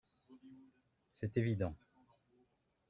C’est 1.11 1.37
évident. 1.37 1.75